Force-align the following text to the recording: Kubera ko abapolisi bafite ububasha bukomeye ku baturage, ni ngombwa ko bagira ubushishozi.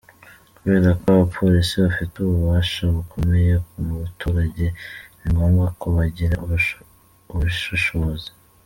Kubera 0.55 0.89
ko 0.99 1.05
abapolisi 1.13 1.73
bafite 1.85 2.15
ububasha 2.19 2.81
bukomeye 2.95 3.53
ku 3.67 3.77
baturage, 4.01 4.65
ni 5.19 5.27
ngombwa 5.33 5.65
ko 5.79 5.85
bagira 5.97 6.35
ubushishozi. 7.33 8.29